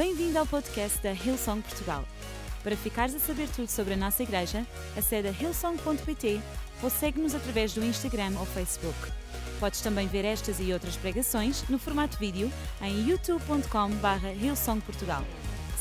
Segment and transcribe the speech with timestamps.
[0.00, 2.06] Bem-vindo ao podcast da Hillsong Portugal.
[2.62, 6.40] Para ficares a saber tudo sobre a nossa igreja, acede a hillsong.pt
[6.82, 8.96] ou segue-nos através do Instagram ou Facebook.
[9.60, 12.50] Podes também ver estas e outras pregações no formato vídeo
[12.80, 15.22] em youtube.com.br hillsongportugal.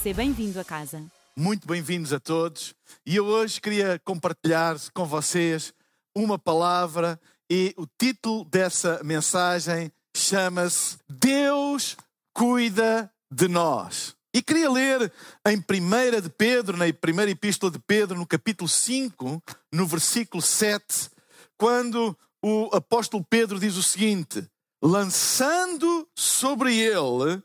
[0.03, 1.01] Seja bem-vindo a casa.
[1.33, 2.75] Muito bem-vindos a todos.
[3.05, 5.73] E eu hoje queria compartilhar com vocês
[6.13, 7.17] uma palavra
[7.49, 11.95] e o título dessa mensagem chama-se Deus
[12.33, 14.15] cuida de nós.
[14.33, 15.11] E queria ler
[15.47, 21.09] em 1 de Pedro, na primeira epístola de Pedro, no capítulo 5, no versículo 7,
[21.57, 24.47] quando o apóstolo Pedro diz o seguinte:
[24.81, 27.41] lançando sobre ele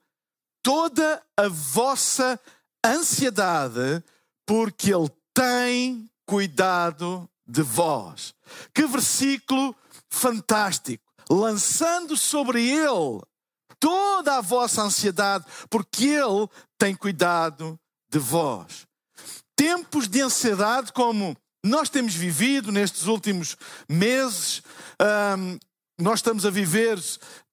[0.63, 2.39] toda a vossa
[2.85, 4.03] ansiedade,
[4.47, 8.35] porque ele tem cuidado de vós.
[8.75, 9.75] Que versículo
[10.11, 11.03] fantástico!
[11.31, 13.21] Lançando sobre ele
[13.79, 17.79] toda a vossa ansiedade, porque Ele tem cuidado
[18.11, 18.87] de vós.
[19.57, 23.57] Tempos de ansiedade, como nós temos vivido nestes últimos
[23.89, 24.63] meses,
[25.99, 26.99] nós estamos a viver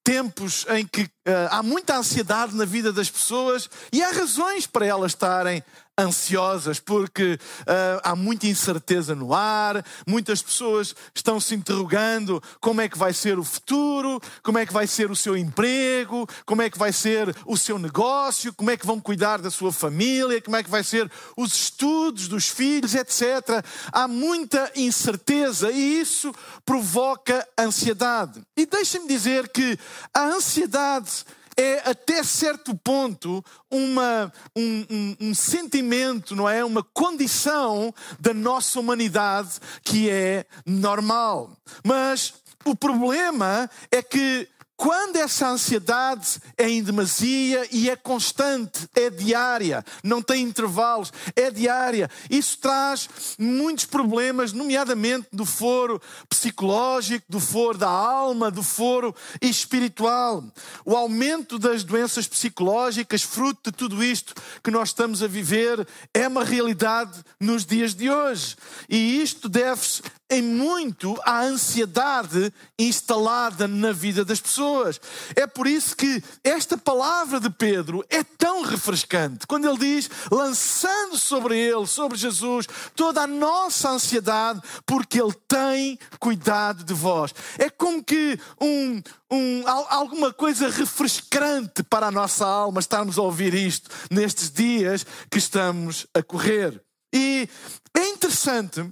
[0.03, 4.85] tempos em que uh, há muita ansiedade na vida das pessoas e há razões para
[4.85, 5.63] elas estarem
[6.01, 12.89] ansiosas, porque uh, há muita incerteza no ar, muitas pessoas estão se interrogando como é
[12.89, 16.69] que vai ser o futuro, como é que vai ser o seu emprego, como é
[16.69, 20.57] que vai ser o seu negócio, como é que vão cuidar da sua família, como
[20.57, 23.63] é que vai ser os estudos dos filhos, etc.
[23.91, 26.33] Há muita incerteza e isso
[26.65, 28.41] provoca ansiedade.
[28.57, 29.77] E deixem-me dizer que
[30.13, 31.25] a ansiedade
[31.61, 36.65] é até certo ponto uma, um, um, um, sentimento, não é?
[36.65, 41.55] Uma condição da nossa humanidade que é normal.
[41.85, 42.33] Mas
[42.65, 44.47] o problema é que
[44.81, 51.51] quando essa ansiedade é em demasia e é constante, é diária, não tem intervalos, é
[51.51, 59.15] diária, isso traz muitos problemas, nomeadamente do foro psicológico, do foro da alma, do foro
[59.39, 60.43] espiritual.
[60.83, 64.33] O aumento das doenças psicológicas, fruto de tudo isto
[64.63, 68.55] que nós estamos a viver, é uma realidade nos dias de hoje.
[68.89, 74.99] E isto deve-se em muito à ansiedade instalada na vida das pessoas.
[75.35, 79.45] É por isso que esta palavra de Pedro é tão refrescante.
[79.45, 82.65] Quando ele diz, lançando sobre ele, sobre Jesus,
[82.95, 87.33] toda a nossa ansiedade, porque ele tem cuidado de vós.
[87.59, 93.53] É como que um, um, alguma coisa refrescante para a nossa alma estarmos a ouvir
[93.53, 96.81] isto nestes dias que estamos a correr.
[97.13, 97.49] E
[97.93, 98.89] é interessante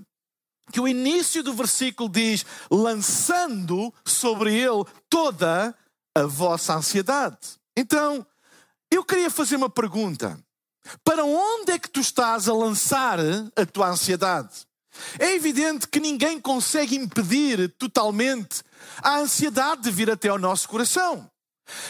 [0.72, 5.76] que o início do versículo diz: lançando sobre ele toda
[6.16, 7.38] a vossa ansiedade.
[7.78, 8.26] Então,
[8.92, 10.38] eu queria fazer uma pergunta.
[11.04, 13.20] Para onde é que tu estás a lançar
[13.56, 14.68] a tua ansiedade?
[15.20, 18.64] É evidente que ninguém consegue impedir totalmente
[19.02, 21.30] a ansiedade de vir até ao nosso coração.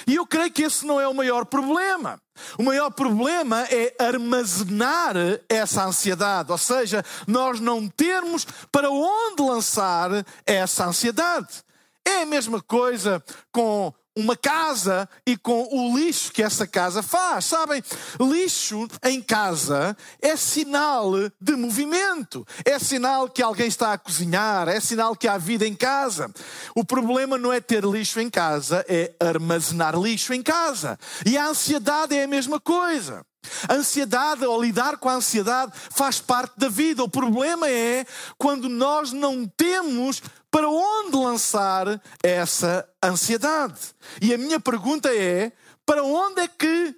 [0.08, 2.22] E eu creio que esse não é o maior problema.
[2.58, 5.16] O maior problema é armazenar
[5.48, 10.10] essa ansiedade, ou seja, nós não termos para onde lançar
[10.46, 11.64] essa ansiedade.
[12.06, 17.46] É a mesma coisa com uma casa e com o lixo que essa casa faz.
[17.46, 17.84] Sabem,
[18.20, 24.80] lixo em casa é sinal de movimento, é sinal que alguém está a cozinhar, é
[24.80, 26.32] sinal que há vida em casa.
[26.76, 30.98] O problema não é ter lixo em casa, é armazenar lixo em casa.
[31.26, 33.26] E a ansiedade é a mesma coisa.
[33.68, 37.04] A ansiedade, ou lidar com a ansiedade, faz parte da vida.
[37.04, 38.06] O problema é
[38.38, 43.94] quando nós não temos para onde lançar essa ansiedade.
[44.22, 45.52] E a minha pergunta é:
[45.86, 46.96] para onde é que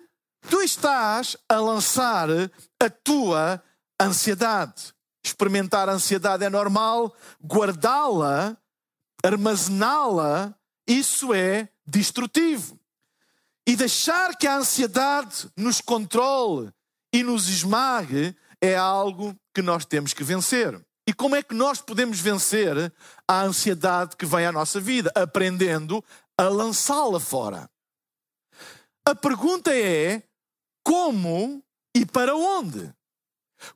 [0.50, 3.62] tu estás a lançar a tua
[4.00, 4.94] ansiedade?
[5.24, 8.58] Experimentar ansiedade é normal, guardá-la,
[9.24, 10.56] armazená-la,
[10.88, 12.80] isso é destrutivo.
[13.68, 16.72] E deixar que a ansiedade nos controle
[17.14, 20.80] e nos esmague é algo que nós temos que vencer.
[21.08, 22.94] E como é que nós podemos vencer
[23.28, 25.12] a ansiedade que vem à nossa vida?
[25.16, 26.04] Aprendendo
[26.38, 27.70] a lançá-la fora.
[29.06, 30.24] A pergunta é:
[30.84, 31.64] como
[31.96, 32.94] e para onde?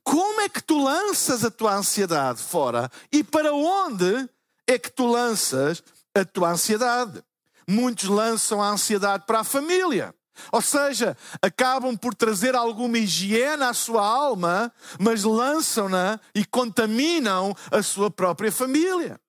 [0.04, 4.30] Como é que tu lanças a tua ansiedade fora e para onde
[4.68, 5.83] é que tu lanças
[6.16, 7.24] a tua ansiedade?
[7.68, 10.13] Muitos lançam a ansiedade para a família.
[10.51, 17.81] Ou seja, acabam por trazer alguma higiene à sua alma, mas lançam-na e contaminam a
[17.81, 19.19] sua própria família.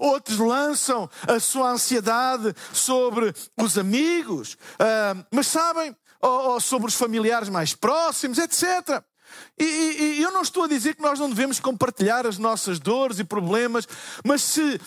[0.00, 4.54] Outros lançam a sua ansiedade sobre os amigos.
[4.54, 9.02] Uh, mas sabem, ou, ou sobre os familiares mais próximos, etc.
[9.58, 12.78] E, e, e, eu não estou a dizer que nós não devemos compartilhar as nossas
[12.78, 13.86] dores e problemas,
[14.24, 14.80] mas se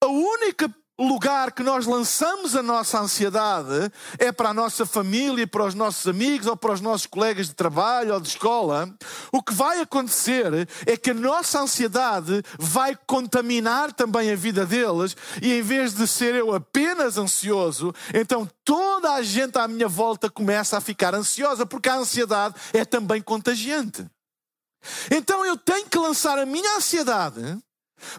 [0.00, 0.74] a única
[1.08, 6.06] lugar que nós lançamos a nossa ansiedade é para a nossa família, para os nossos
[6.06, 8.92] amigos ou para os nossos colegas de trabalho ou de escola,
[9.32, 15.16] o que vai acontecer é que a nossa ansiedade vai contaminar também a vida deles
[15.40, 20.28] e em vez de ser eu apenas ansioso, então toda a gente à minha volta
[20.28, 24.06] começa a ficar ansiosa porque a ansiedade é também contagiante.
[25.10, 27.58] Então eu tenho que lançar a minha ansiedade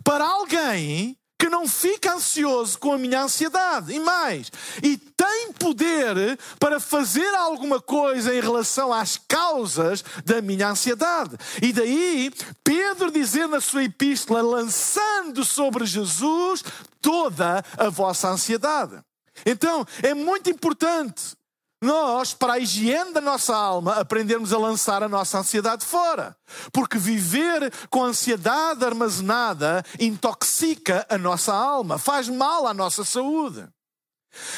[0.03, 1.17] para alguém
[1.51, 3.93] não fica ansioso com a minha ansiedade.
[3.93, 4.51] E mais,
[4.81, 11.37] e tem poder para fazer alguma coisa em relação às causas da minha ansiedade.
[11.61, 12.31] E daí,
[12.63, 16.63] Pedro dizer na sua epístola, lançando sobre Jesus
[17.01, 18.99] toda a vossa ansiedade.
[19.45, 21.35] Então, é muito importante
[21.81, 26.35] nós, para a higiene da nossa alma, aprendermos a lançar a nossa ansiedade fora.
[26.71, 33.67] Porque viver com ansiedade armazenada intoxica a nossa alma, faz mal à nossa saúde.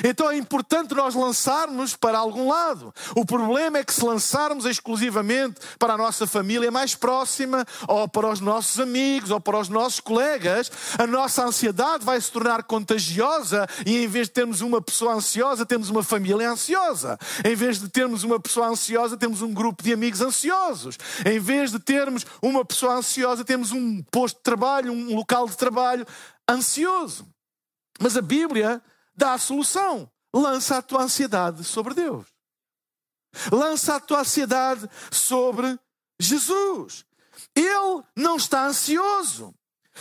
[0.03, 2.93] Então é importante nós lançarmos para algum lado.
[3.15, 8.29] O problema é que se lançarmos exclusivamente para a nossa família mais próxima, ou para
[8.29, 13.67] os nossos amigos, ou para os nossos colegas, a nossa ansiedade vai se tornar contagiosa
[13.85, 17.17] e em vez de termos uma pessoa ansiosa, temos uma família ansiosa.
[17.43, 20.97] Em vez de termos uma pessoa ansiosa, temos um grupo de amigos ansiosos.
[21.25, 25.57] Em vez de termos uma pessoa ansiosa, temos um posto de trabalho, um local de
[25.57, 26.05] trabalho
[26.49, 27.27] ansioso.
[27.99, 28.81] Mas a Bíblia
[29.15, 30.09] dá a solução.
[30.33, 32.25] Lança a tua ansiedade sobre Deus.
[33.51, 35.79] Lança a tua ansiedade sobre
[36.19, 37.05] Jesus.
[37.55, 39.53] Ele não está ansioso.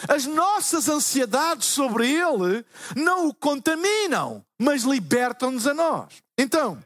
[0.09, 2.65] As nossas ansiedades sobre Ele
[2.97, 6.23] não o contaminam, mas libertam-nos a nós.
[6.39, 6.83] Então,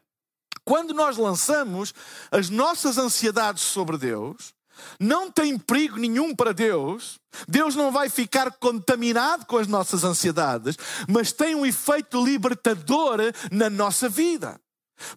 [0.64, 1.94] quando nós lançamos
[2.30, 4.52] as nossas ansiedades sobre Deus,
[5.00, 7.18] não tem perigo nenhum para Deus,
[7.48, 10.76] Deus não vai ficar contaminado com as nossas ansiedades,
[11.08, 13.18] mas tem um efeito libertador
[13.50, 14.58] na nossa vida.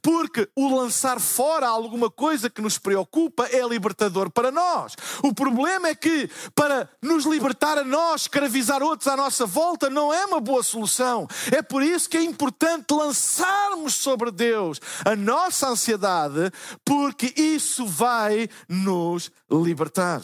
[0.01, 4.95] Porque o lançar fora alguma coisa que nos preocupa é libertador para nós.
[5.23, 10.13] O problema é que, para nos libertar a nós, escravizar outros à nossa volta, não
[10.13, 11.27] é uma boa solução.
[11.51, 16.51] É por isso que é importante lançarmos sobre Deus a nossa ansiedade,
[16.83, 20.21] porque isso vai nos libertar.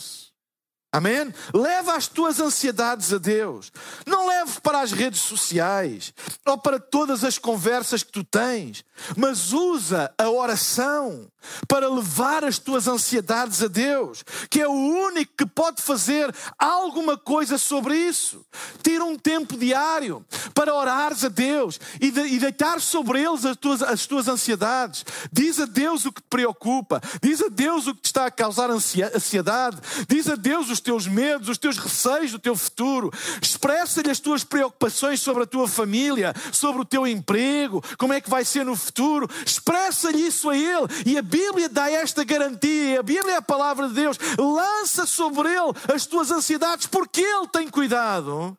[0.95, 1.33] Amém?
[1.53, 3.69] Leva as tuas ansiedades a Deus.
[4.07, 6.13] Não leves para as redes sociais
[6.45, 8.85] ou para todas as conversas que tu tens,
[9.17, 11.27] mas usa a oração
[11.67, 17.17] para levar as tuas ansiedades a Deus, que é o único que pode fazer alguma
[17.17, 18.45] coisa sobre isso.
[18.83, 23.57] Tira um tempo diário para orares a Deus e, de, e deitar sobre eles as
[23.57, 25.05] tuas, as tuas ansiedades.
[25.31, 28.31] Diz a Deus o que te preocupa, diz a Deus o que te está a
[28.31, 29.77] causar ansiedade,
[30.07, 33.11] diz a Deus os teus medos, os teus receios do teu futuro.
[33.41, 38.29] Expressa-lhe as tuas preocupações sobre a tua família, sobre o teu emprego, como é que
[38.29, 39.29] vai ser no futuro.
[39.45, 40.87] Expressa-lhe isso a ele.
[41.05, 43.01] E a Bíblia dá esta garantia.
[43.01, 44.17] A Bíblia é a palavra de Deus.
[44.39, 48.57] Lança sobre ele as tuas ansiedades, porque ele tem cuidado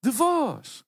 [0.00, 0.84] de vós.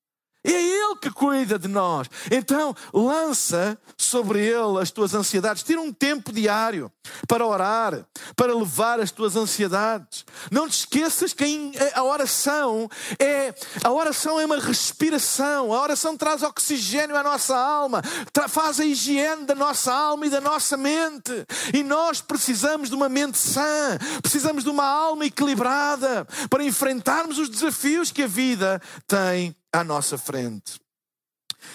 [0.47, 2.09] É Ele que cuida de nós.
[2.31, 5.63] Então, lança sobre Ele as tuas ansiedades.
[5.63, 6.91] Tira um tempo diário
[7.27, 10.25] para orar, para levar as tuas ansiedades.
[10.51, 12.89] Não te esqueças que a oração
[13.19, 15.73] é a oração é uma respiração.
[15.73, 18.03] A oração traz oxigênio à nossa alma,
[18.49, 21.47] faz a higiene da nossa alma e da nossa mente.
[21.75, 27.49] E nós precisamos de uma mente sã, precisamos de uma alma equilibrada para enfrentarmos os
[27.49, 30.81] desafios que a vida tem à nossa frente.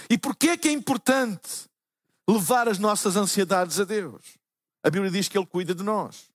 [0.10, 1.66] E porquê que é importante
[2.28, 4.22] levar as nossas ansiedades a Deus?
[4.84, 6.30] A Bíblia diz que Ele cuida de nós.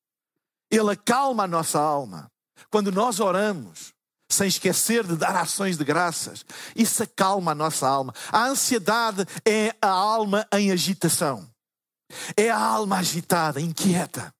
[0.71, 2.31] Ele acalma a nossa alma.
[2.71, 3.93] Quando nós oramos,
[4.29, 6.45] sem esquecer de dar ações de graças,
[6.75, 8.13] isso acalma a nossa alma.
[8.31, 11.49] A ansiedade é a alma em agitação.
[12.37, 14.33] É a alma agitada, inquieta.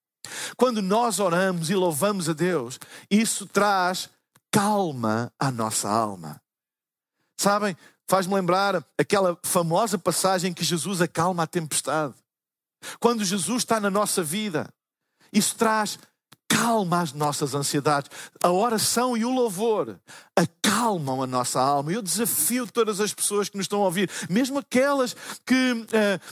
[0.57, 2.79] Quando nós oramos e louvamos a Deus,
[3.11, 4.11] isso traz
[4.51, 6.41] calma à nossa alma.
[7.37, 7.77] Sabem,
[8.07, 12.15] faz-me lembrar aquela famosa passagem que Jesus acalma a tempestade.
[12.99, 14.73] Quando Jesus está na nossa vida,
[15.33, 15.99] isso traz
[16.57, 18.11] acalma as nossas ansiedades.
[18.43, 19.99] A oração e o louvor
[20.35, 21.93] acalmam a nossa alma.
[21.93, 25.87] Eu desafio todas as pessoas que nos estão a ouvir, mesmo aquelas que uh,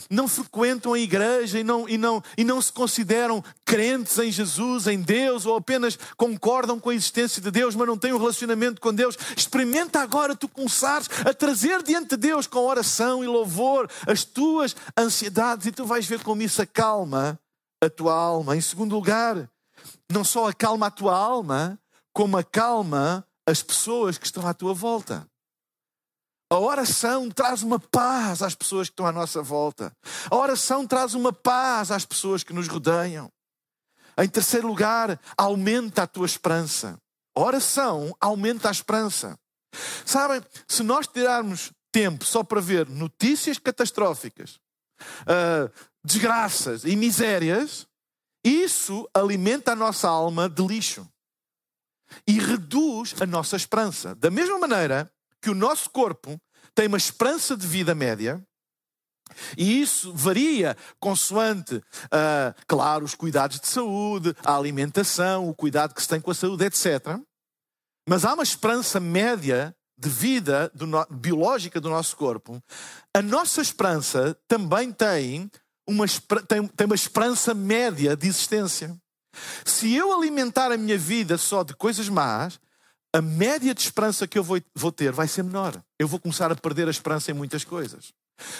[0.09, 4.87] não frequentam a igreja e não, e, não, e não se consideram crentes em Jesus,
[4.87, 8.81] em Deus, ou apenas concordam com a existência de Deus, mas não têm um relacionamento
[8.81, 9.17] com Deus.
[9.37, 14.75] Experimenta agora tu começares a trazer diante de Deus com oração e louvor as tuas
[14.97, 17.39] ansiedades e tu vais ver como isso acalma
[17.81, 18.55] a tua alma.
[18.55, 19.49] Em segundo lugar,
[20.11, 21.79] não só acalma a tua alma,
[22.13, 25.27] como acalma as pessoas que estão à tua volta.
[26.49, 29.91] A oração traz uma paz às pessoas que estão à nossa volta.
[30.29, 33.29] A oração traz uma paz às pessoas que nos rodeiam.
[34.17, 36.97] Em terceiro lugar, aumenta a tua esperança.
[37.35, 39.37] A oração aumenta a esperança.
[40.05, 44.59] Sabem, se nós tirarmos tempo só para ver notícias catastróficas,
[45.21, 45.69] uh,
[46.03, 47.87] desgraças e misérias,
[48.49, 51.07] isso alimenta a nossa alma de lixo
[52.27, 54.15] e reduz a nossa esperança.
[54.15, 55.11] Da mesma maneira
[55.41, 56.39] que o nosso corpo
[56.73, 58.43] tem uma esperança de vida média,
[59.57, 66.01] e isso varia consoante, uh, claro, os cuidados de saúde, a alimentação, o cuidado que
[66.01, 67.19] se tem com a saúde, etc.
[68.07, 71.05] Mas há uma esperança média de vida do no...
[71.09, 72.61] biológica do nosso corpo.
[73.15, 75.49] A nossa esperança também tem
[75.87, 76.05] uma,
[76.47, 78.95] tem, tem uma esperança média de existência.
[79.65, 82.59] Se eu alimentar a minha vida só de coisas más,
[83.13, 85.81] a média de esperança que eu vou, vou ter vai ser menor.
[85.99, 88.13] Eu vou começar a perder a esperança em muitas coisas.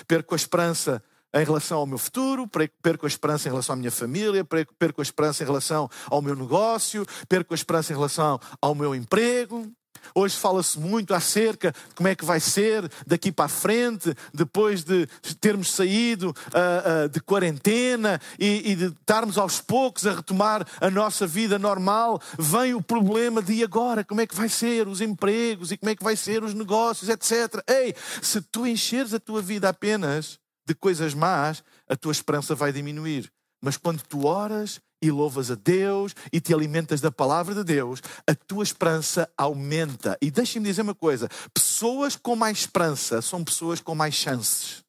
[0.08, 1.04] Perco a esperança
[1.34, 2.50] em relação ao meu futuro,
[2.82, 6.34] perco a esperança em relação à minha família, perco a esperança em relação ao meu
[6.36, 9.70] negócio, perco a esperança em relação ao meu emprego.
[10.18, 14.82] Hoje fala-se muito acerca de como é que vai ser daqui para a frente, depois
[14.82, 15.08] de
[15.42, 20.90] termos saído uh, uh, de quarentena e, e, de estarmos aos poucos a retomar a
[20.90, 22.22] nossa vida normal.
[22.40, 25.96] Vem o problema de agora, como é que vai ser os empregos e como é
[25.96, 27.62] que vai ser os negócios, etc.
[27.68, 32.72] Ei, se tu encheres a tua vida apenas de coisas más, a tua esperança vai
[32.72, 33.30] diminuir.
[33.62, 38.02] Mas quando tu oras e louvas a Deus e te alimentas da palavra de Deus,
[38.28, 40.18] a tua esperança aumenta.
[40.22, 44.84] E deixem-me dizer uma coisa: pessoas com mais esperança são pessoas com mais chances.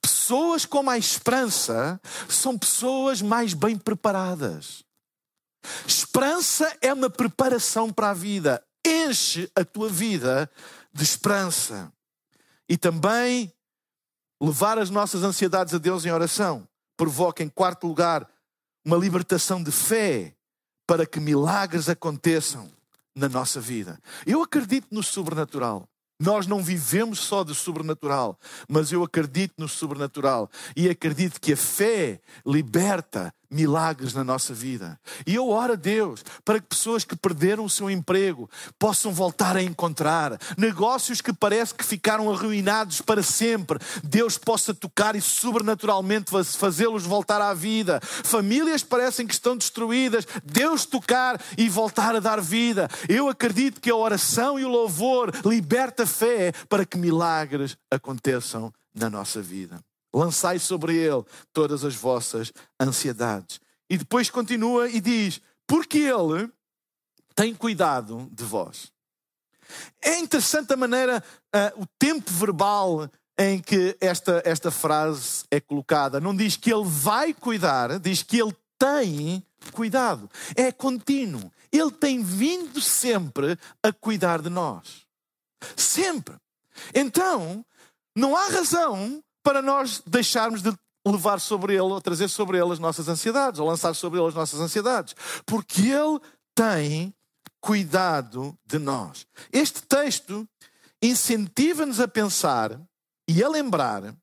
[0.00, 4.84] Pessoas com mais esperança são pessoas mais bem preparadas.
[5.86, 8.62] Esperança é uma preparação para a vida.
[8.86, 10.50] Enche a tua vida
[10.92, 11.90] de esperança.
[12.68, 13.50] E também
[14.42, 16.68] levar as nossas ansiedades a Deus em oração
[17.02, 18.28] provoca, em quarto lugar,
[18.84, 20.34] uma libertação de fé
[20.86, 22.70] para que milagres aconteçam
[23.14, 23.98] na nossa vida.
[24.26, 25.88] Eu acredito no sobrenatural.
[26.18, 31.56] Nós não vivemos só do sobrenatural, mas eu acredito no sobrenatural e acredito que a
[31.56, 34.98] fé liberta milagres na nossa vida.
[35.26, 39.56] E eu oro a Deus para que pessoas que perderam o seu emprego possam voltar
[39.56, 46.32] a encontrar, negócios que parece que ficaram arruinados para sempre, Deus possa tocar e sobrenaturalmente
[46.56, 48.00] fazê-los voltar à vida.
[48.02, 52.88] Famílias parecem que estão destruídas, Deus tocar e voltar a dar vida.
[53.08, 58.72] Eu acredito que a oração e o louvor liberta a fé para que milagres aconteçam
[58.94, 59.80] na nossa vida
[60.12, 63.60] lançai sobre ele todas as vossas ansiedades.
[63.88, 66.50] E depois continua e diz: porque ele
[67.34, 68.92] tem cuidado de vós.
[70.02, 71.22] É interessante a maneira,
[71.54, 76.20] uh, o tempo verbal em que esta, esta frase é colocada.
[76.20, 80.30] Não diz que ele vai cuidar, diz que ele tem cuidado.
[80.54, 81.50] É contínuo.
[81.70, 85.06] Ele tem vindo sempre a cuidar de nós.
[85.76, 86.36] Sempre.
[86.94, 87.64] Então,
[88.14, 90.72] não há razão para nós deixarmos de
[91.06, 94.34] levar sobre ele, ou trazer sobre ele as nossas ansiedades, ou lançar sobre ele as
[94.34, 96.20] nossas ansiedades, porque ele
[96.54, 97.14] tem
[97.60, 99.26] cuidado de nós.
[99.52, 100.46] Este texto
[101.00, 102.80] incentiva-nos a pensar
[103.28, 104.14] e a lembrar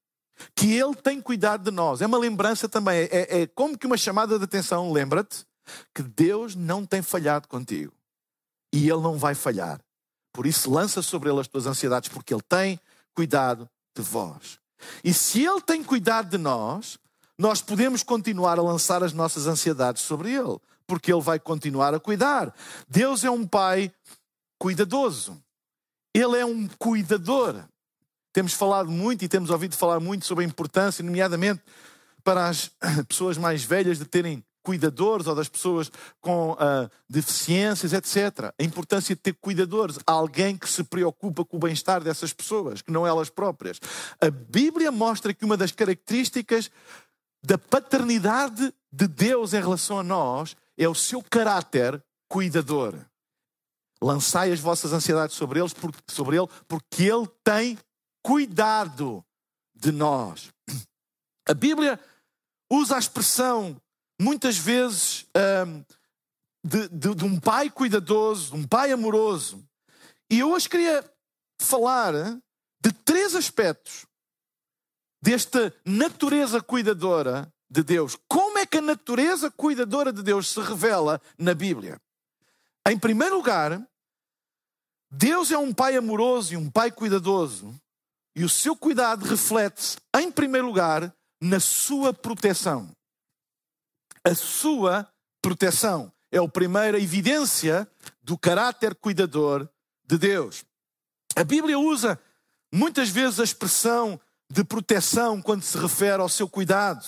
[0.55, 2.01] que ele tem cuidado de nós.
[2.01, 4.91] É uma lembrança também, é, é como que uma chamada de atenção.
[4.91, 5.45] Lembra-te
[5.93, 7.93] que Deus não tem falhado contigo
[8.73, 9.81] e ele não vai falhar.
[10.31, 12.79] Por isso, lança sobre ele as tuas ansiedades, porque ele tem
[13.13, 14.59] cuidado de vós.
[15.03, 16.97] E se Ele tem cuidado de nós,
[17.37, 21.99] nós podemos continuar a lançar as nossas ansiedades sobre Ele, porque Ele vai continuar a
[21.99, 22.53] cuidar.
[22.87, 23.91] Deus é um Pai
[24.57, 25.41] cuidadoso.
[26.13, 27.63] Ele é um cuidador.
[28.33, 31.61] Temos falado muito e temos ouvido falar muito sobre a importância, nomeadamente
[32.23, 32.71] para as
[33.07, 38.53] pessoas mais velhas, de terem cuidadores ou das pessoas com uh, deficiências, etc.
[38.59, 42.91] A importância de ter cuidadores, alguém que se preocupa com o bem-estar dessas pessoas, que
[42.91, 43.79] não elas próprias.
[44.21, 46.69] A Bíblia mostra que uma das características
[47.43, 52.95] da paternidade de Deus em relação a nós é o seu caráter cuidador.
[54.01, 55.73] Lançai as vossas ansiedades sobre, eles,
[56.07, 57.77] sobre ele, porque ele tem
[58.23, 59.23] cuidado
[59.75, 60.49] de nós.
[61.47, 61.99] A Bíblia
[62.71, 63.75] usa a expressão,
[64.19, 65.25] muitas vezes,
[65.65, 65.83] um,
[66.63, 69.63] de, de, de um pai cuidadoso, de um pai amoroso.
[70.29, 71.03] E eu hoje queria
[71.59, 72.13] falar
[72.81, 74.05] de três aspectos
[75.21, 78.17] desta natureza cuidadora de Deus.
[78.27, 81.99] Como é que a natureza cuidadora de Deus se revela na Bíblia?
[82.87, 83.81] Em primeiro lugar,
[85.11, 87.73] Deus é um pai amoroso e um pai cuidadoso,
[88.35, 92.95] e o seu cuidado reflete-se, em primeiro lugar, na sua proteção.
[94.29, 97.89] A sua proteção é a primeira evidência
[98.21, 99.67] do caráter cuidador
[100.05, 100.63] de Deus.
[101.35, 102.19] A Bíblia usa
[102.71, 107.03] muitas vezes a expressão de proteção quando se refere ao seu cuidado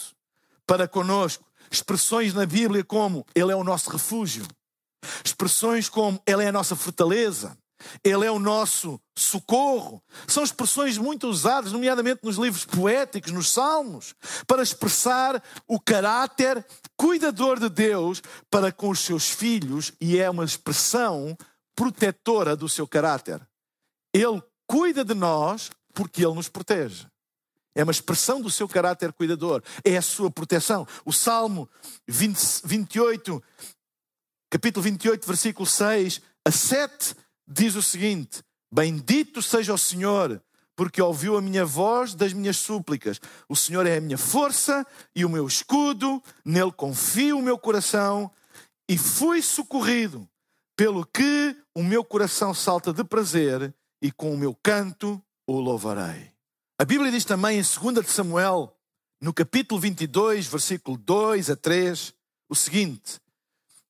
[0.66, 1.46] para conosco.
[1.70, 4.44] Expressões na Bíblia como Ele é o nosso refúgio,
[5.24, 7.56] expressões como Ele é a nossa fortaleza,
[8.04, 10.02] Ele é o nosso socorro.
[10.28, 14.16] São expressões muito usadas, nomeadamente nos livros poéticos, nos salmos,
[14.48, 16.66] para expressar o caráter
[16.98, 21.38] cuidador de Deus para com os seus filhos e é uma expressão
[21.76, 23.42] protetora do seu caráter.
[24.14, 27.08] Ele cuida de nós porque Ele nos protege.
[27.74, 29.64] É uma expressão do seu caráter cuidador.
[29.84, 30.86] É a sua proteção.
[31.06, 31.70] O Salmo
[32.08, 33.42] 20, 28,
[34.50, 37.16] capítulo 28, versículo 6 a 7,
[37.52, 38.42] diz o seguinte:
[38.74, 40.42] Bendito seja o Senhor,
[40.76, 43.20] porque ouviu a minha voz das minhas súplicas.
[43.50, 48.32] O Senhor é a minha força e o meu escudo, nele confio o meu coração
[48.90, 50.28] e fui socorrido,
[50.76, 56.32] pelo que o meu coração salta de prazer e com o meu canto o louvarei.
[56.80, 58.76] A Bíblia diz também em 2 de Samuel,
[59.22, 62.14] no capítulo 22, versículo 2 a 3,
[62.50, 63.22] o seguinte: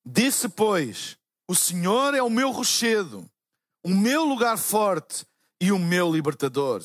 [0.06, 3.31] Disse, pois, o Senhor é o meu rochedo,
[3.84, 5.26] o meu lugar forte
[5.60, 6.82] e o meu libertador.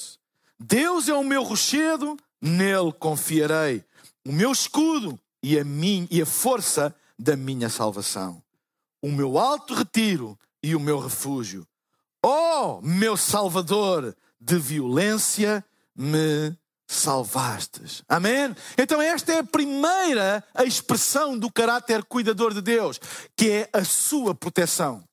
[0.59, 3.85] Deus é o meu rochedo, nele confiarei,
[4.27, 8.43] o meu escudo e a, minha, e a força da minha salvação,
[9.03, 11.67] o meu alto retiro e o meu refúgio.
[12.25, 18.03] Oh, meu Salvador, de violência me salvastes.
[18.09, 18.55] Amém?
[18.79, 23.01] Então, esta é a primeira expressão do caráter cuidador de Deus,
[23.37, 25.05] que é a sua proteção.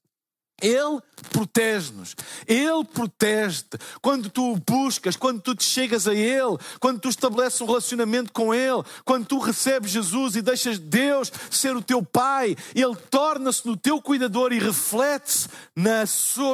[0.63, 2.15] Ele protege-nos,
[2.47, 3.77] Ele protege-te.
[4.01, 8.31] Quando tu o buscas, quando tu te chegas a Ele, quando tu estabeleces um relacionamento
[8.31, 13.67] com Ele, quando tu recebes Jesus e deixas Deus ser o teu Pai, Ele torna-se
[13.67, 15.49] no teu cuidador e reflete-se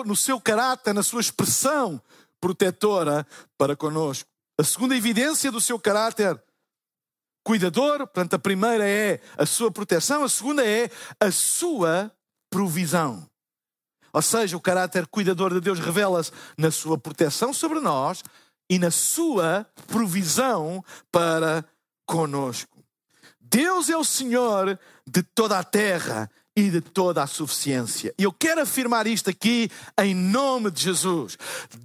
[0.05, 2.01] no seu caráter, na sua expressão
[2.41, 3.27] protetora
[3.59, 4.27] para conosco.
[4.59, 6.41] A segunda evidência do seu caráter
[7.43, 12.11] cuidador, portanto, a primeira é a sua proteção, a segunda é a sua
[12.49, 13.28] provisão.
[14.11, 18.23] Ou seja, o caráter cuidador de Deus revela-se na sua proteção sobre nós
[18.69, 21.65] e na sua provisão para
[22.05, 22.83] conosco.
[23.39, 28.13] Deus é o Senhor de toda a terra e de toda a suficiência.
[28.17, 31.37] E eu quero afirmar isto aqui em nome de Jesus.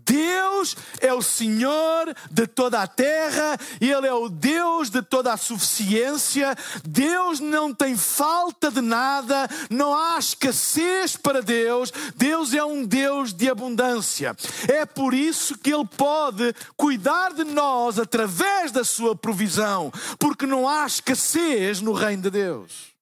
[0.05, 5.37] Deus é o Senhor de toda a terra, Ele é o Deus de toda a
[5.37, 6.57] suficiência.
[6.85, 11.93] Deus não tem falta de nada, não há escassez para Deus.
[12.17, 14.35] Deus é um Deus de abundância.
[14.67, 20.69] É por isso que Ele pode cuidar de nós através da sua provisão, porque não
[20.69, 22.94] há escassez no reino de Deus.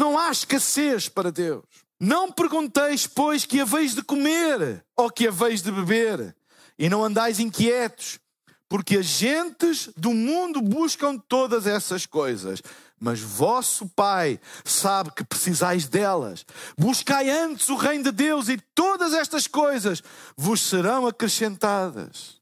[0.00, 1.62] Não há escassez para Deus.
[2.00, 6.34] Não pergunteis, pois, que haveis de comer ou que haveis de beber,
[6.78, 8.18] e não andais inquietos,
[8.66, 12.62] porque as gentes do mundo buscam todas essas coisas,
[12.98, 16.46] mas vosso Pai sabe que precisais delas.
[16.78, 20.02] Buscai antes o reino de Deus, e todas estas coisas
[20.34, 22.39] vos serão acrescentadas.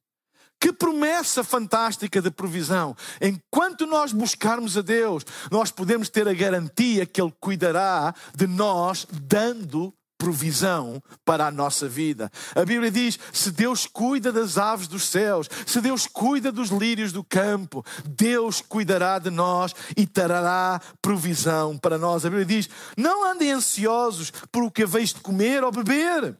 [0.60, 2.96] Que promessa fantástica de provisão.
[3.20, 9.06] Enquanto nós buscarmos a Deus, nós podemos ter a garantia que Ele cuidará de nós,
[9.10, 12.30] dando provisão para a nossa vida.
[12.54, 17.12] A Bíblia diz: se Deus cuida das aves dos céus, se Deus cuida dos lírios
[17.12, 22.26] do campo, Deus cuidará de nós e trará provisão para nós.
[22.26, 26.36] A Bíblia diz: não andem ansiosos por o que haveis de comer ou beber.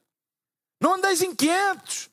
[0.83, 2.11] Não andeis inquietos.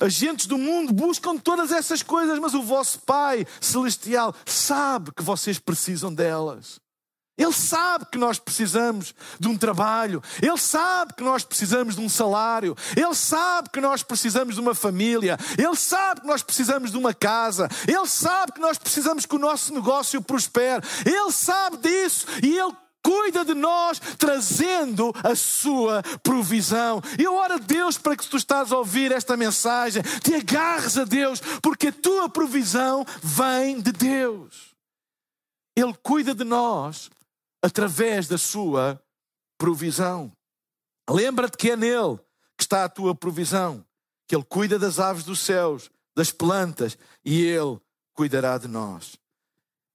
[0.00, 5.58] Agentes do mundo buscam todas essas coisas, mas o vosso Pai Celestial sabe que vocês
[5.58, 6.80] precisam delas.
[7.36, 12.08] Ele sabe que nós precisamos de um trabalho, Ele sabe que nós precisamos de um
[12.08, 16.96] salário, Ele sabe que nós precisamos de uma família, Ele sabe que nós precisamos de
[16.96, 22.26] uma casa, Ele sabe que nós precisamos que o nosso negócio prospere, Ele sabe disso
[22.40, 22.72] e Ele
[23.04, 27.02] cuida de nós, trazendo a sua provisão.
[27.18, 30.96] Eu oro a Deus para que se tu estás a ouvir esta mensagem, te agarres
[30.96, 34.74] a Deus, porque a tua provisão vem de Deus.
[35.76, 37.10] Ele cuida de nós
[37.62, 39.00] através da sua
[39.58, 40.32] provisão.
[41.08, 42.18] Lembra-te que é nele
[42.56, 43.84] que está a tua provisão,
[44.26, 47.78] que ele cuida das aves dos céus, das plantas, e ele
[48.14, 49.18] cuidará de nós.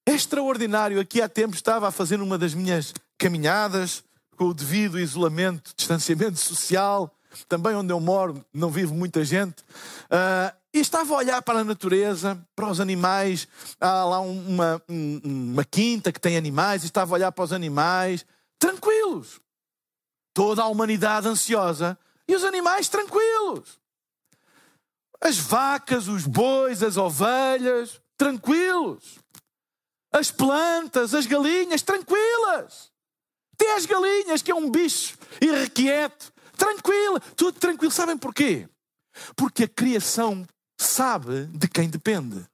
[0.10, 1.00] É extraordinário.
[1.00, 4.04] Aqui há tempo estava a fazer uma das minhas caminhadas
[4.36, 7.13] com o devido isolamento, distanciamento social.
[7.48, 9.62] Também onde eu moro não vive muita gente.
[10.06, 13.48] Uh, e estava a olhar para a natureza, para os animais.
[13.80, 14.82] Há lá uma,
[15.24, 18.26] uma quinta que tem animais, e estava a olhar para os animais,
[18.58, 19.39] tranquilos.
[20.34, 21.95] Toda a humanidade ansiosa
[22.28, 23.78] e os animais tranquilos.
[25.22, 29.19] As vacas, os bois, as ovelhas, tranquilos.
[30.12, 32.91] As plantas, as galinhas, tranquilas.
[33.54, 37.91] Até as galinhas, que é um bicho irrequieto, tranquila, tudo tranquilo.
[37.91, 38.67] Sabem porquê?
[39.36, 40.48] Porque a criação
[40.80, 42.45] sabe de quem depende.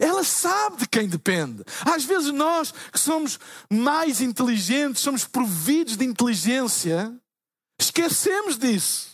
[0.00, 1.62] Ela sabe de quem depende.
[1.84, 3.38] Às vezes nós que somos
[3.70, 7.14] mais inteligentes, somos providos de inteligência,
[7.80, 9.07] esquecemos disso.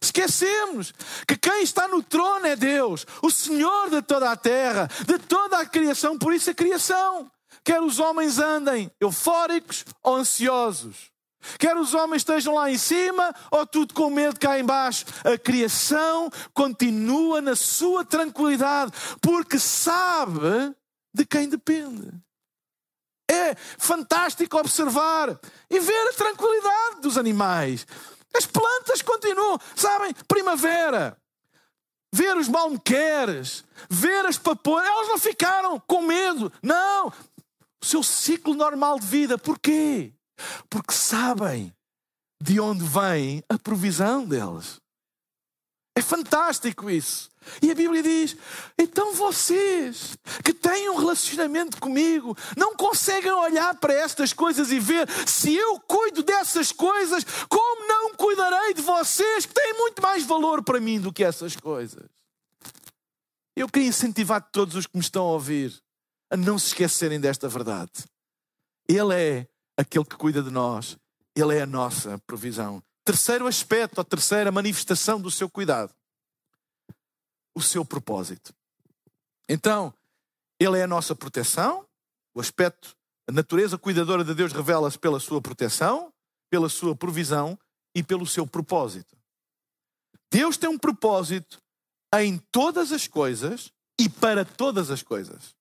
[0.00, 0.92] Esquecemos
[1.26, 5.58] que quem está no trono é Deus, o Senhor de toda a terra, de toda
[5.58, 7.30] a criação, por isso a criação.
[7.64, 11.10] Quer os homens andem eufóricos ou ansiosos.
[11.58, 15.04] Quer os homens estejam lá em cima ou tudo com medo cá embaixo.
[15.24, 20.74] A criação continua na sua tranquilidade, porque sabe
[21.14, 22.10] de quem depende.
[23.28, 27.86] É fantástico observar e ver a tranquilidade dos animais.
[28.36, 31.16] As plantas continuam, sabem, primavera.
[32.12, 36.52] Ver os malmequeres, ver as papoiras, elas não ficaram com medo.
[36.62, 37.08] Não.
[37.82, 39.36] O seu ciclo normal de vida.
[39.36, 40.14] Porquê?
[40.68, 41.74] Porque sabem
[42.40, 44.80] de onde vem a provisão delas.
[45.96, 47.30] É fantástico isso.
[47.62, 48.36] E a Bíblia diz:
[48.78, 55.08] então vocês que têm um relacionamento comigo não conseguem olhar para estas coisas e ver
[55.26, 60.62] se eu cuido dessas coisas, como não cuidarei de vocês que têm muito mais valor
[60.62, 62.10] para mim do que essas coisas?
[63.56, 65.82] Eu queria incentivar todos os que me estão a ouvir
[66.30, 68.04] a não se esquecerem desta verdade.
[68.86, 70.98] Ele é aquele que cuida de nós,
[71.34, 72.82] ele é a nossa provisão.
[73.06, 75.94] Terceiro aspecto, a terceira manifestação do seu cuidado
[77.56, 78.54] o seu propósito.
[79.48, 79.92] Então,
[80.60, 81.88] Ele é a nossa proteção,
[82.34, 82.94] o aspecto,
[83.26, 86.12] a natureza cuidadora de Deus revela-se pela sua proteção,
[86.50, 87.58] pela sua provisão
[87.94, 89.16] e pelo seu propósito.
[90.30, 91.62] Deus tem um propósito
[92.16, 95.56] em todas as coisas e para todas as coisas.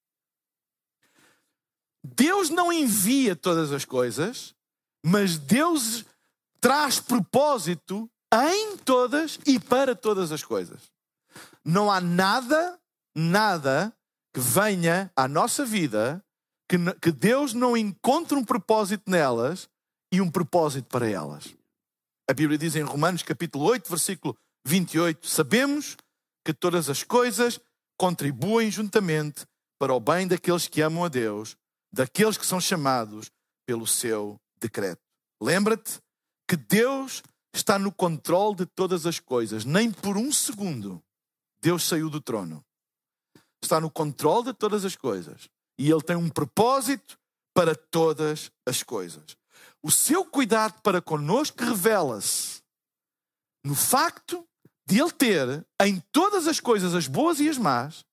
[2.03, 4.53] Deus não envia todas as coisas,
[5.03, 6.03] mas Deus
[6.65, 10.81] traz propósito em todas e para todas as coisas.
[11.63, 12.79] Não há nada,
[13.15, 13.95] nada
[14.33, 16.25] que venha à nossa vida
[16.67, 19.69] que, que Deus não encontre um propósito nelas
[20.11, 21.55] e um propósito para elas.
[22.27, 25.95] A Bíblia diz em Romanos capítulo 8, versículo 28, sabemos
[26.43, 27.59] que todas as coisas
[27.95, 29.45] contribuem juntamente
[29.77, 31.55] para o bem daqueles que amam a Deus,
[31.93, 33.29] daqueles que são chamados
[33.67, 35.03] pelo seu decreto.
[35.39, 36.03] Lembra-te
[36.47, 41.01] que Deus está no controle de todas as coisas, nem por um segundo
[41.65, 42.63] Deus saiu do trono.
[43.59, 45.49] Está no controle de todas as coisas.
[45.79, 47.17] E Ele tem um propósito
[47.55, 49.35] para todas as coisas.
[49.81, 52.61] O seu cuidado para conosco revela-se
[53.63, 54.47] no facto
[54.85, 58.05] de Ele ter em todas as coisas, as boas e as más,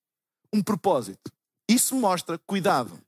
[0.51, 1.31] um propósito.
[1.69, 2.99] Isso mostra cuidado.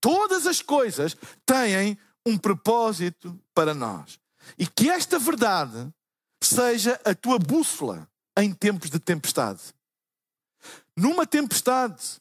[0.00, 4.18] Todas as coisas têm um propósito para nós.
[4.58, 5.92] E que esta verdade
[6.42, 9.60] seja a tua bússola em tempos de tempestade.
[10.96, 12.20] Numa tempestade,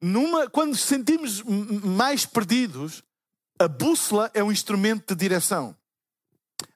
[0.00, 3.02] numa, quando sentimos mais perdidos,
[3.58, 5.76] a bússola é um instrumento de direção.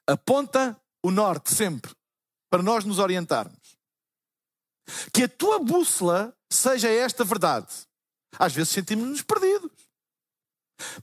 [0.07, 1.91] Aponta o norte sempre,
[2.49, 3.77] para nós nos orientarmos.
[5.13, 7.67] Que a tua bússola seja esta verdade.
[8.37, 9.78] Às vezes sentimos-nos perdidos.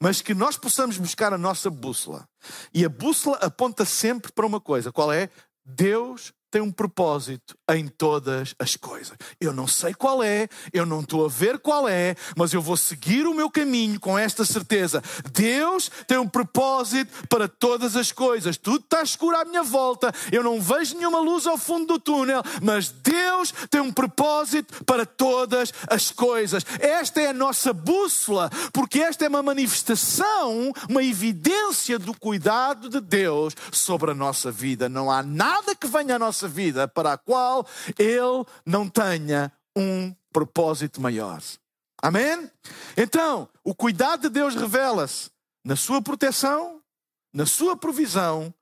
[0.01, 2.29] Mas que nós possamos buscar a nossa bússola.
[2.73, 5.31] E a bússola aponta sempre para uma coisa: qual é?
[5.65, 9.17] Deus tem um propósito em todas as coisas.
[9.41, 12.77] Eu não sei qual é, eu não estou a ver qual é, mas eu vou
[12.77, 15.03] seguir o meu caminho com esta certeza.
[15.33, 18.57] Deus tem um propósito para todas as coisas.
[18.57, 22.43] Tudo está escuro à minha volta, eu não vejo nenhuma luz ao fundo do túnel,
[22.63, 26.65] mas Deus tem um propósito para todas as coisas.
[26.79, 33.01] Esta é a nossa bússola, porque esta é uma manifestação, uma evidência do cuidado de
[33.01, 34.89] Deus sobre a nossa vida.
[34.89, 37.67] Não há nada que venha à nossa vida para a qual
[37.99, 41.43] Ele não tenha um propósito maior.
[42.03, 42.51] Amém?
[42.95, 45.31] Então, o cuidado de Deus revela-se
[45.65, 46.83] na sua proteção,
[47.33, 48.55] na sua provisão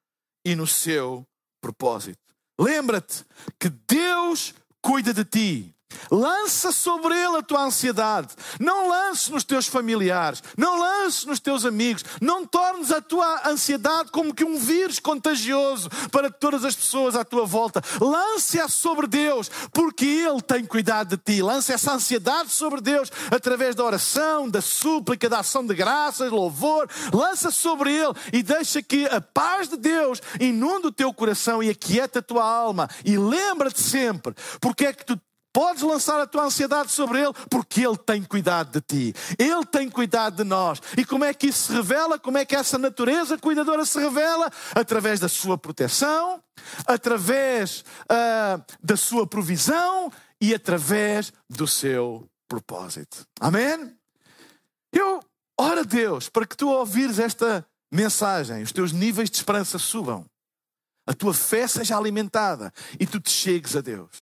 [0.45, 1.27] e no seu
[1.61, 2.19] propósito.
[2.59, 3.25] Lembra-te
[3.59, 5.74] que Deus cuida de ti.
[6.11, 8.29] Lança sobre ele a tua ansiedade.
[8.61, 10.43] Não lance nos teus familiares.
[10.57, 12.05] Não lance nos teus amigos.
[12.21, 17.25] Não tornes a tua ansiedade como que um vírus contagioso para todas as pessoas à
[17.25, 17.83] tua volta.
[18.01, 21.43] Lance-a sobre Deus, porque Ele tem cuidado de ti.
[21.43, 26.89] Lance essa ansiedade sobre Deus através da oração, da súplica, da ação de graças, louvor.
[27.13, 31.71] Lança sobre Ele e deixa que a paz de Deus inunde o teu coração e
[31.71, 32.89] aquieta a tua alma.
[33.05, 35.21] E lembra-te sempre porque é que tu
[35.55, 39.15] Podes lançar a tua ansiedade sobre Ele, porque Ele tem cuidado de ti.
[39.39, 40.83] Ele tem cuidado de nós.
[40.99, 42.19] E como é que isso se revela?
[42.19, 44.51] Como é que essa natureza cuidadora se revela?
[44.75, 46.43] Através da sua proteção,
[46.85, 53.25] através uh, da sua provisão e através do seu propósito.
[53.39, 53.97] Amém?
[54.93, 55.21] Eu
[55.57, 60.27] oro a Deus para que tu ouvires esta mensagem, os teus níveis de esperança subam,
[61.07, 64.24] a tua fé seja alimentada e tu te chegues a Deus.